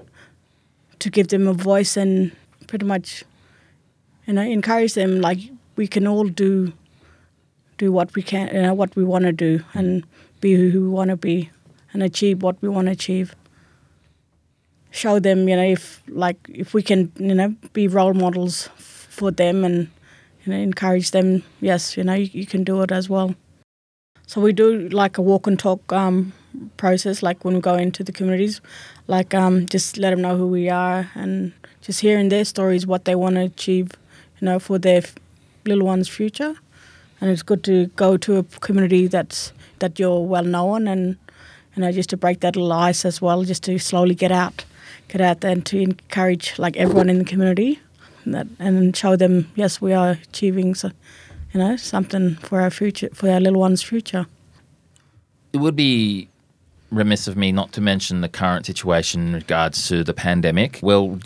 to 0.99 1.09
give 1.09 1.27
them 1.27 1.47
a 1.47 1.53
voice 1.53 1.97
and 1.97 2.31
pretty 2.67 2.85
much 2.85 3.23
you 4.25 4.33
know 4.33 4.41
encourage 4.41 4.93
them 4.93 5.21
like 5.21 5.39
we 5.75 5.87
can 5.87 6.07
all 6.07 6.27
do 6.27 6.73
do 7.77 7.91
what 7.91 8.15
we 8.15 8.21
can 8.21 8.47
you 8.53 8.61
know 8.61 8.73
what 8.73 8.95
we 8.95 9.03
want 9.03 9.25
to 9.25 9.33
do 9.33 9.63
and 9.73 10.03
be 10.39 10.53
who 10.53 10.81
we 10.81 10.87
want 10.87 11.09
to 11.09 11.17
be 11.17 11.49
and 11.93 12.01
achieve 12.01 12.41
what 12.41 12.59
we 12.61 12.69
want 12.69 12.87
to 12.87 12.91
achieve 12.91 13.35
show 14.91 15.19
them 15.19 15.49
you 15.49 15.55
know 15.55 15.63
if 15.63 16.01
like 16.07 16.37
if 16.49 16.73
we 16.73 16.81
can 16.81 17.11
you 17.17 17.35
know 17.35 17.53
be 17.73 17.87
role 17.87 18.13
models 18.13 18.69
for 18.77 19.31
them 19.31 19.63
and 19.63 19.89
you 20.45 20.53
know, 20.53 20.59
encourage 20.59 21.11
them. 21.11 21.43
Yes, 21.59 21.97
you 21.97 22.03
know, 22.03 22.13
you, 22.13 22.29
you, 22.31 22.45
can 22.45 22.63
do 22.63 22.81
it 22.81 22.91
as 22.91 23.09
well. 23.09 23.35
So 24.27 24.41
we 24.41 24.53
do 24.53 24.89
like 24.89 25.17
a 25.17 25.21
walk 25.21 25.47
and 25.47 25.57
talk 25.57 25.91
um, 25.93 26.33
process, 26.77 27.21
like 27.21 27.45
when 27.45 27.55
we 27.55 27.61
go 27.61 27.75
into 27.75 28.03
the 28.03 28.11
communities, 28.11 28.61
like 29.07 29.33
um, 29.33 29.65
just 29.67 29.97
let 29.97 30.09
them 30.09 30.21
know 30.21 30.35
who 30.35 30.47
we 30.47 30.69
are 30.69 31.09
and 31.15 31.53
just 31.81 32.01
hearing 32.01 32.29
their 32.29 32.45
stories, 32.45 32.87
what 32.87 33.05
they 33.05 33.15
want 33.15 33.35
to 33.35 33.41
achieve, 33.41 33.91
you 34.39 34.45
know, 34.45 34.59
for 34.59 34.79
their 34.79 34.97
f- 34.97 35.15
little 35.65 35.85
one's 35.85 36.09
future. 36.09 36.55
And 37.21 37.29
it's 37.29 37.43
good 37.43 37.63
to 37.65 37.87
go 37.95 38.17
to 38.17 38.37
a 38.37 38.43
community 38.43 39.07
that's 39.07 39.53
that 39.79 39.99
you're 39.99 40.21
well 40.21 40.43
known 40.43 40.87
and 40.87 41.17
you 41.75 41.81
know 41.81 41.91
just 41.91 42.09
to 42.09 42.17
break 42.17 42.39
that 42.41 42.55
little 42.55 42.73
ice 42.73 43.05
as 43.05 43.21
well, 43.21 43.43
just 43.43 43.63
to 43.63 43.77
slowly 43.79 44.15
get 44.15 44.31
out 44.31 44.65
get 45.07 45.21
out 45.21 45.41
there 45.41 45.51
and 45.51 45.65
to 45.67 45.79
encourage 45.79 46.57
like 46.57 46.75
everyone 46.77 47.09
in 47.09 47.19
the 47.19 47.25
community 47.25 47.79
and 48.23 48.33
that 48.33 48.47
and 48.59 48.95
show 48.95 49.15
them 49.15 49.49
yes 49.55 49.79
we 49.81 49.93
are 49.93 50.11
achieving 50.11 50.73
so, 50.73 50.91
you 51.55 51.61
know 51.61 51.75
something 51.75 52.35
for 52.35 52.61
our 52.61 52.69
future 52.69 53.09
for 53.13 53.29
our 53.29 53.39
little 53.39 53.61
ones 53.61 53.81
future 53.81 54.27
it 55.53 55.57
would 55.57 55.75
be 55.75 56.27
remiss 56.91 57.27
of 57.27 57.35
me 57.35 57.51
not 57.51 57.71
to 57.73 57.81
mention 57.81 58.21
the 58.21 58.29
current 58.29 58.65
situation 58.65 59.27
in 59.27 59.33
regards 59.33 59.87
to 59.87 60.03
the 60.03 60.13
pandemic. 60.13 60.79
Well, 60.81 61.19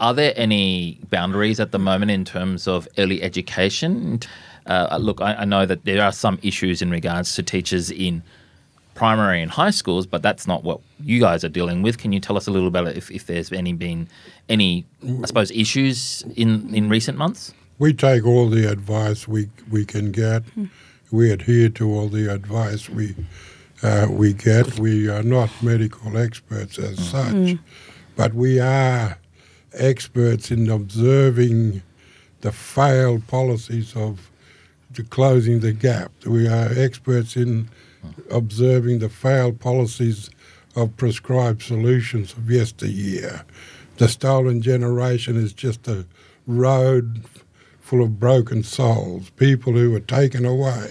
are 0.00 0.14
there 0.14 0.32
any 0.36 0.98
boundaries 1.10 1.58
at 1.60 1.72
the 1.72 1.78
moment 1.78 2.10
in 2.10 2.24
terms 2.24 2.68
of 2.68 2.86
early 2.98 3.22
education? 3.22 4.20
Uh, 4.66 4.98
look, 5.00 5.20
I, 5.20 5.34
I 5.34 5.44
know 5.44 5.66
that 5.66 5.84
there 5.84 6.02
are 6.02 6.12
some 6.12 6.38
issues 6.42 6.82
in 6.82 6.90
regards 6.90 7.34
to 7.36 7.42
teachers 7.42 7.90
in 7.90 8.22
primary 8.94 9.42
and 9.42 9.50
high 9.50 9.70
schools, 9.70 10.06
but 10.06 10.22
that's 10.22 10.46
not 10.46 10.64
what 10.64 10.80
you 11.00 11.20
guys 11.20 11.44
are 11.44 11.48
dealing 11.48 11.82
with. 11.82 11.98
Can 11.98 12.12
you 12.12 12.20
tell 12.20 12.36
us 12.36 12.46
a 12.46 12.50
little 12.50 12.68
about 12.68 12.88
if, 12.88 13.10
if 13.10 13.26
there's 13.26 13.52
any 13.52 13.72
been 13.72 14.08
any, 14.48 14.86
I 15.22 15.26
suppose, 15.26 15.50
issues 15.50 16.24
in, 16.34 16.74
in 16.74 16.88
recent 16.88 17.18
months? 17.18 17.52
We 17.78 17.92
take 17.92 18.24
all 18.24 18.48
the 18.48 18.70
advice 18.70 19.28
we 19.28 19.48
we 19.70 19.84
can 19.84 20.10
get. 20.12 20.42
We 21.10 21.30
adhere 21.30 21.68
to 21.70 21.88
all 21.92 22.08
the 22.08 22.32
advice 22.32 22.88
we 22.88 23.14
uh, 23.82 24.06
we 24.10 24.32
get. 24.32 24.78
We 24.78 25.08
are 25.08 25.22
not 25.22 25.50
medical 25.62 26.16
experts 26.16 26.78
as 26.78 26.98
such, 27.08 27.58
but 28.16 28.32
we 28.34 28.58
are 28.60 29.18
experts 29.74 30.50
in 30.50 30.70
observing 30.70 31.82
the 32.40 32.52
failed 32.52 33.26
policies 33.26 33.94
of 33.94 34.30
the 34.92 35.02
closing 35.02 35.60
the 35.60 35.72
gap. 35.72 36.10
We 36.24 36.48
are 36.48 36.70
experts 36.76 37.36
in 37.36 37.68
observing 38.30 39.00
the 39.00 39.08
failed 39.10 39.60
policies 39.60 40.30
of 40.74 40.96
prescribed 40.96 41.62
solutions 41.62 42.32
of 42.32 42.50
yesteryear. 42.50 43.44
The 43.98 44.08
stolen 44.08 44.62
generation 44.62 45.36
is 45.36 45.52
just 45.52 45.86
a 45.88 46.06
road 46.46 47.22
full 47.86 48.02
of 48.02 48.18
broken 48.18 48.64
souls, 48.64 49.30
people 49.30 49.72
who 49.74 49.92
were 49.92 50.00
taken 50.00 50.44
away, 50.44 50.88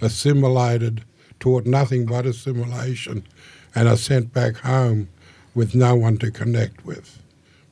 assimilated, 0.00 1.02
taught 1.40 1.66
nothing 1.66 2.06
but 2.06 2.24
assimilation, 2.24 3.26
and 3.74 3.88
are 3.88 3.96
sent 3.96 4.32
back 4.32 4.54
home 4.58 5.08
with 5.56 5.74
no 5.74 5.96
one 5.96 6.16
to 6.16 6.30
connect 6.30 6.86
with. 6.86 7.20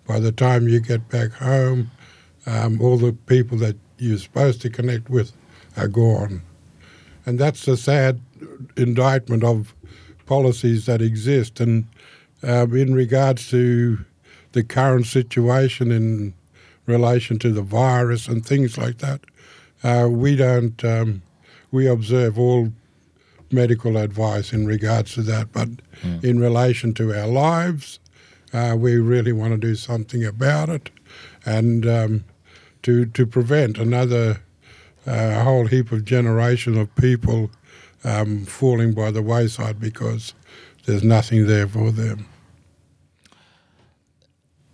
By 0.08 0.18
the 0.18 0.32
time 0.32 0.66
you 0.66 0.80
get 0.80 1.08
back 1.08 1.30
home, 1.34 1.92
um, 2.46 2.82
all 2.82 2.96
the 2.96 3.12
people 3.12 3.58
that 3.58 3.76
you're 3.96 4.18
supposed 4.18 4.60
to 4.62 4.70
connect 4.70 5.08
with 5.08 5.30
are 5.76 5.86
gone. 5.86 6.42
And 7.26 7.38
that's 7.38 7.64
the 7.64 7.76
sad 7.76 8.20
indictment 8.76 9.44
of 9.44 9.72
policies 10.26 10.86
that 10.86 11.00
exist. 11.00 11.60
And 11.60 11.86
um, 12.42 12.74
in 12.76 12.92
regards 12.92 13.48
to 13.50 14.04
the 14.50 14.64
current 14.64 15.06
situation 15.06 15.92
in 15.92 16.34
relation 16.88 17.38
to 17.40 17.52
the 17.52 17.62
virus 17.62 18.26
and 18.28 18.44
things 18.44 18.76
like 18.78 18.98
that, 18.98 19.20
uh, 19.84 20.08
we 20.10 20.34
don't, 20.34 20.84
um, 20.84 21.22
we 21.70 21.86
observe 21.86 22.38
all 22.38 22.72
medical 23.52 23.96
advice 23.96 24.52
in 24.52 24.66
regards 24.66 25.14
to 25.14 25.22
that. 25.22 25.52
But 25.52 25.68
in 26.22 26.38
relation 26.40 26.94
to 26.94 27.14
our 27.14 27.26
lives, 27.26 27.98
uh, 28.52 28.74
we 28.78 28.96
really 28.96 29.32
want 29.32 29.52
to 29.52 29.58
do 29.58 29.74
something 29.74 30.24
about 30.24 30.68
it 30.68 30.90
and 31.44 31.86
um, 31.86 32.24
to, 32.82 33.06
to 33.06 33.26
prevent 33.26 33.78
another 33.78 34.40
uh, 35.06 35.42
whole 35.44 35.66
heap 35.66 35.92
of 35.92 36.04
generation 36.04 36.76
of 36.78 36.94
people 36.96 37.50
um, 38.04 38.44
falling 38.44 38.92
by 38.92 39.10
the 39.10 39.22
wayside 39.22 39.80
because 39.80 40.34
there's 40.86 41.02
nothing 41.02 41.46
there 41.46 41.66
for 41.68 41.90
them. 41.90 42.26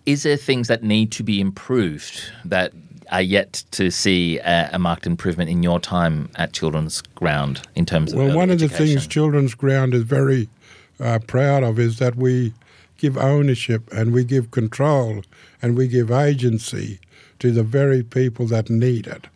Is 0.06 0.23
there 0.23 0.37
things 0.37 0.68
that 0.68 0.82
need 0.82 1.11
to 1.12 1.23
be 1.23 1.40
improved 1.40 2.30
that 2.44 2.73
are 3.11 3.23
yet 3.23 3.64
to 3.73 3.90
see 3.90 4.38
a, 4.38 4.70
a 4.73 4.78
marked 4.78 5.06
improvement 5.06 5.50
in 5.50 5.62
your 5.62 5.80
time 5.80 6.28
at 6.37 6.52
Children's 6.52 7.02
Ground 7.14 7.66
in 7.75 7.87
terms 7.87 8.12
of 8.12 8.18
Well, 8.18 8.37
one 8.37 8.50
of 8.50 8.58
the 8.58 8.68
things 8.68 9.07
Children's 9.07 9.55
Ground 9.55 9.94
is 9.94 10.02
very 10.02 10.48
uh, 11.00 11.18
proud 11.26 11.62
of 11.62 11.78
is 11.78 11.98
that 11.98 12.16
we 12.16 12.52
give 12.98 13.16
ownership 13.16 13.92
and 13.92 14.12
we 14.12 14.24
give 14.24 14.50
control 14.50 15.22
and 15.61 15.76
we 15.76 15.88
give 15.88 16.11
agency 16.11 16.98
to 17.38 17.50
the 17.50 17.62
very 17.62 18.02
people 18.02 18.46
that 18.46 18.70
need 18.70 19.07
it. 19.07 19.26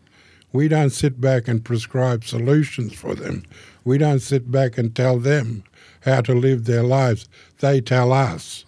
We 0.52 0.68
don't 0.68 0.90
sit 0.90 1.20
back 1.20 1.46
and 1.46 1.64
prescribe 1.64 2.24
solutions 2.24 2.94
for 2.94 3.14
them. 3.14 3.44
We 3.84 3.98
don't 3.98 4.20
sit 4.20 4.50
back 4.50 4.78
and 4.78 4.94
tell 4.94 5.18
them 5.18 5.64
how 6.02 6.22
to 6.22 6.34
live 6.34 6.64
their 6.64 6.82
lives. 6.82 7.28
They 7.58 7.80
tell 7.80 8.12
us. 8.12 8.64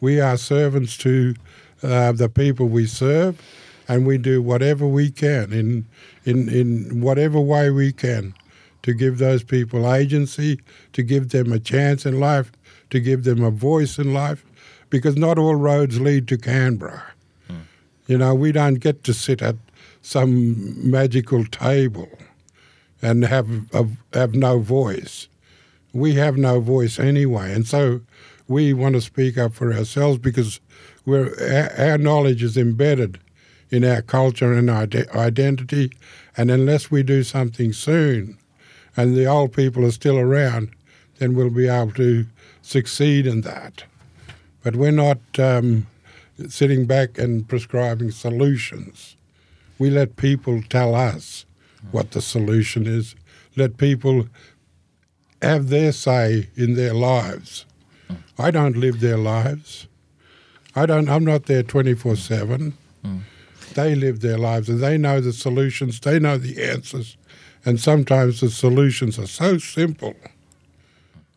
We 0.00 0.20
are 0.20 0.36
servants 0.36 0.96
to 0.98 1.34
uh, 1.82 2.12
the 2.12 2.28
people 2.28 2.66
we 2.68 2.86
serve, 2.86 3.40
and 3.88 4.06
we 4.06 4.18
do 4.18 4.40
whatever 4.42 4.86
we 4.86 5.10
can 5.10 5.52
in, 5.52 5.86
in, 6.24 6.48
in 6.48 7.00
whatever 7.00 7.40
way 7.40 7.70
we 7.70 7.92
can 7.92 8.34
to 8.82 8.94
give 8.94 9.18
those 9.18 9.42
people 9.42 9.92
agency, 9.92 10.60
to 10.92 11.02
give 11.02 11.30
them 11.30 11.52
a 11.52 11.58
chance 11.58 12.06
in 12.06 12.18
life, 12.18 12.52
to 12.90 13.00
give 13.00 13.24
them 13.24 13.42
a 13.42 13.50
voice 13.50 13.98
in 13.98 14.14
life, 14.14 14.44
because 14.88 15.16
not 15.16 15.38
all 15.38 15.54
roads 15.54 16.00
lead 16.00 16.26
to 16.28 16.38
Canberra. 16.38 17.04
You 18.06 18.18
know, 18.18 18.34
we 18.34 18.50
don't 18.50 18.80
get 18.80 19.04
to 19.04 19.14
sit 19.14 19.40
at 19.40 19.54
some 20.02 20.90
magical 20.90 21.44
table 21.44 22.08
and 23.02 23.24
have 23.24 23.48
have 24.12 24.34
no 24.34 24.58
voice. 24.58 25.28
We 25.92 26.14
have 26.14 26.36
no 26.36 26.60
voice 26.60 26.98
anyway, 26.98 27.52
and 27.52 27.66
so 27.66 28.00
we 28.48 28.72
want 28.72 28.96
to 28.96 29.00
speak 29.00 29.38
up 29.38 29.54
for 29.54 29.72
ourselves 29.72 30.18
because 30.18 30.60
our, 31.12 31.72
our 31.78 31.98
knowledge 31.98 32.42
is 32.42 32.56
embedded 32.56 33.18
in 33.70 33.84
our 33.84 34.02
culture 34.02 34.52
and 34.52 34.70
ide- 34.70 35.08
identity, 35.10 35.92
and 36.36 36.50
unless 36.50 36.90
we 36.90 37.02
do 37.02 37.22
something 37.22 37.72
soon, 37.72 38.36
and 38.96 39.16
the 39.16 39.26
old 39.26 39.52
people 39.52 39.84
are 39.84 39.92
still 39.92 40.18
around, 40.18 40.70
then 41.18 41.34
we'll 41.34 41.50
be 41.50 41.68
able 41.68 41.92
to 41.92 42.26
succeed 42.62 43.26
in 43.26 43.42
that. 43.42 43.84
But 44.62 44.76
we're 44.76 44.90
not 44.90 45.18
um, 45.38 45.86
sitting 46.48 46.86
back 46.86 47.18
and 47.18 47.48
prescribing 47.48 48.10
solutions. 48.10 49.16
We 49.78 49.90
let 49.90 50.16
people 50.16 50.62
tell 50.62 50.94
us 50.94 51.46
what 51.90 52.10
the 52.10 52.20
solution 52.20 52.86
is. 52.86 53.14
Let 53.56 53.78
people 53.78 54.28
have 55.40 55.68
their 55.68 55.92
say 55.92 56.48
in 56.56 56.74
their 56.74 56.94
lives. 56.94 57.64
I 58.38 58.50
don't 58.50 58.76
live 58.76 59.00
their 59.00 59.16
lives. 59.16 59.86
I 60.80 60.86
don't. 60.86 61.10
I'm 61.10 61.26
not 61.26 61.44
there 61.44 61.62
24 61.62 62.16
seven. 62.16 62.72
Hmm. 63.04 63.18
They 63.74 63.94
live 63.94 64.20
their 64.20 64.38
lives 64.38 64.70
and 64.70 64.80
they 64.80 64.96
know 64.96 65.20
the 65.20 65.34
solutions. 65.34 66.00
They 66.00 66.18
know 66.18 66.38
the 66.38 66.64
answers, 66.64 67.18
and 67.66 67.78
sometimes 67.78 68.40
the 68.40 68.48
solutions 68.48 69.18
are 69.18 69.26
so 69.26 69.58
simple. 69.58 70.14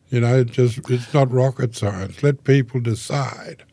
You 0.10 0.22
know, 0.22 0.40
it 0.40 0.52
just 0.52 0.90
it's 0.90 1.14
not 1.14 1.30
rocket 1.30 1.76
science. 1.76 2.24
Let 2.24 2.46
people 2.46 2.80
decide 2.80 3.64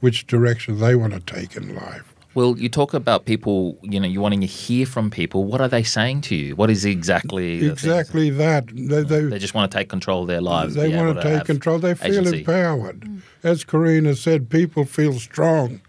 which 0.00 0.26
direction 0.26 0.80
they 0.80 0.94
want 0.94 1.14
to 1.14 1.20
take 1.20 1.56
in 1.56 1.74
life. 1.74 2.12
Well, 2.36 2.58
you 2.58 2.68
talk 2.68 2.92
about 2.92 3.24
people, 3.24 3.78
you 3.80 3.98
know, 3.98 4.06
you 4.06 4.20
wanting 4.20 4.42
to 4.42 4.46
hear 4.46 4.84
from 4.84 5.10
people. 5.10 5.44
What 5.44 5.62
are 5.62 5.68
they 5.68 5.82
saying 5.82 6.20
to 6.22 6.34
you? 6.36 6.54
What 6.54 6.68
is 6.68 6.84
exactly 6.84 7.60
the? 7.60 7.72
Exactly 7.72 8.28
that. 8.28 8.66
They, 8.66 9.02
they, 9.04 9.22
They 9.22 9.38
just 9.38 9.54
want 9.54 9.72
to 9.72 9.78
take 9.78 9.88
control 9.88 10.20
of 10.20 10.28
their 10.28 10.42
lives. 10.42 10.74
they 10.74 10.94
want 10.94 11.16
to 11.16 11.22
take 11.22 11.38
have 11.38 11.46
control. 11.46 11.78
They 11.78 11.94
feel 11.94 12.12
agency. 12.12 12.40
empowered. 12.40 13.00
Mm. 13.00 13.22
As 13.42 13.64
Perena 13.64 14.14
said, 14.14 14.50
people 14.50 14.84
feel 14.84 15.14
strong 15.14 15.80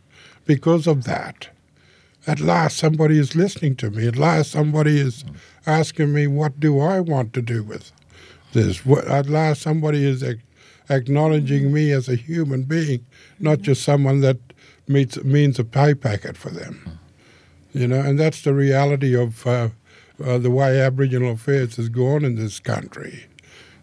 because 0.45 0.87
of 0.87 1.03
that. 1.03 1.49
At 2.25 2.39
last, 2.39 2.77
somebody 2.77 3.19
is 3.19 3.35
listening 3.35 3.75
to 3.77 3.91
me. 3.91 4.07
At 4.07 4.15
last, 4.15 4.51
somebody 4.51 5.01
is 5.01 5.25
mm. 5.25 5.35
asking 5.65 6.13
me, 6.13 6.27
what 6.27 6.61
do 6.61 6.79
I 6.79 7.01
want 7.01 7.33
to 7.33 7.41
do 7.41 7.61
with 7.61 7.91
this? 8.53 8.87
At 8.87 9.27
last, 9.27 9.63
somebody 9.63 10.05
is 10.05 10.23
acknowledging 10.89 11.73
me 11.73 11.91
as 11.91 12.07
a 12.07 12.15
human 12.15 12.63
being, 12.63 13.05
not 13.37 13.59
just 13.59 13.83
someone 13.83 14.21
that 14.21 14.37
meets, 14.87 15.21
means 15.23 15.59
a 15.59 15.63
pay 15.63 15.93
packet 15.93 16.37
for 16.37 16.49
them. 16.49 16.99
You 17.73 17.87
know, 17.87 17.99
and 17.99 18.19
that's 18.19 18.41
the 18.41 18.53
reality 18.53 19.15
of 19.15 19.45
uh, 19.45 19.69
uh, 20.23 20.37
the 20.37 20.49
way 20.49 20.81
Aboriginal 20.81 21.33
affairs 21.33 21.75
has 21.75 21.89
gone 21.89 22.25
in 22.25 22.35
this 22.35 22.59
country. 22.59 23.25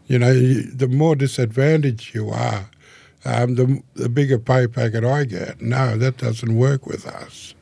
You 0.07 0.19
know, 0.19 0.35
the 0.35 0.89
more 0.89 1.17
disadvantaged 1.17 2.15
you 2.15 2.31
are, 2.31 2.69
um, 3.25 3.55
the, 3.55 3.83
the 3.95 4.09
bigger 4.09 4.39
pay 4.39 4.67
packet 4.67 5.05
I 5.05 5.25
get. 5.25 5.61
No, 5.61 5.97
that 5.97 6.19
doesn't 6.19 6.57
work 6.57 6.87
with 6.87 7.07
us. 7.07 7.55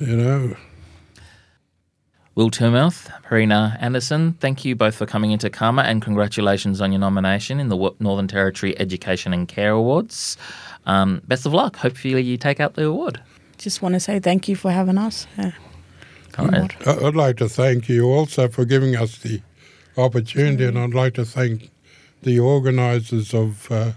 You 0.00 0.16
know, 0.16 0.56
Will 2.36 2.50
Tilmouth, 2.50 3.08
Perena 3.24 3.78
Anderson, 3.80 4.34
thank 4.34 4.62
you 4.62 4.76
both 4.76 4.94
for 4.94 5.06
coming 5.06 5.30
into 5.30 5.48
CAAMA 5.48 5.84
and 5.84 6.02
congratulations 6.02 6.82
on 6.82 6.92
your 6.92 6.98
nomination 6.98 7.58
in 7.58 7.70
the 7.70 7.94
Northern 7.98 8.28
Territory 8.28 8.78
Education 8.78 9.32
and 9.32 9.48
Care 9.48 9.72
Awards. 9.72 10.36
Um, 10.86 11.20
best 11.26 11.46
of 11.46 11.52
luck. 11.52 11.76
Hopefully, 11.76 12.22
you 12.22 12.36
take 12.36 12.60
out 12.60 12.74
the 12.74 12.84
award. 12.86 13.20
just 13.58 13.82
want 13.82 13.94
to 13.94 14.00
say 14.00 14.20
thank 14.20 14.48
you 14.48 14.54
for 14.56 14.70
having 14.70 14.98
us 14.98 15.26
yeah. 15.38 15.52
All 16.38 16.48
right. 16.48 16.86
I- 16.86 17.06
I'd 17.06 17.16
like 17.16 17.36
to 17.38 17.48
thank 17.48 17.88
you 17.88 18.04
also 18.06 18.48
for 18.48 18.64
giving 18.64 18.94
us 18.96 19.18
the 19.18 19.40
opportunity, 19.96 20.64
and 20.64 20.78
I'd 20.78 20.94
like 20.94 21.14
to 21.14 21.24
thank 21.24 21.70
the 22.22 22.38
organisers 22.40 23.32
of 23.34 23.70
uh, 23.70 23.92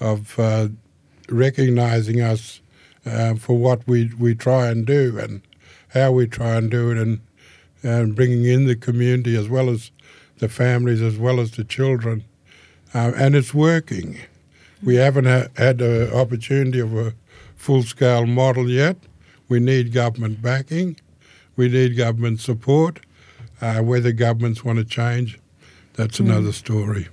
of 0.00 0.38
uh, 0.38 0.68
recognizing 1.30 2.20
us 2.20 2.60
uh, 3.06 3.34
for 3.36 3.56
what 3.58 3.86
we, 3.86 4.10
we 4.18 4.34
try 4.34 4.68
and 4.68 4.86
do 4.86 5.18
and 5.18 5.40
how 5.88 6.12
we 6.12 6.26
try 6.26 6.56
and 6.56 6.70
do 6.70 6.90
it 6.90 6.98
and, 6.98 7.20
and 7.82 8.14
bringing 8.14 8.44
in 8.44 8.66
the 8.66 8.76
community 8.76 9.36
as 9.36 9.48
well 9.48 9.70
as 9.70 9.90
the 10.38 10.48
families 10.48 11.00
as 11.02 11.16
well 11.16 11.40
as 11.40 11.52
the 11.52 11.64
children. 11.64 12.24
Uh, 12.94 13.12
and 13.16 13.34
it's 13.34 13.52
working. 13.54 14.18
We 14.82 14.96
haven't 14.96 15.26
ha- 15.26 15.48
had 15.56 15.78
the 15.78 16.14
opportunity 16.14 16.78
of 16.80 16.94
a 16.96 17.14
full 17.56 17.82
scale 17.82 18.26
model 18.26 18.68
yet. 18.70 18.96
We 19.48 19.60
need 19.60 19.92
government 19.92 20.42
backing. 20.42 20.96
We 21.56 21.68
need 21.68 21.96
government 21.96 22.40
support. 22.40 23.00
Uh, 23.60 23.80
whether 23.82 24.12
governments 24.12 24.64
want 24.64 24.78
to 24.78 24.84
change, 24.84 25.38
that's 25.94 26.20
another 26.20 26.52
story. 26.52 27.06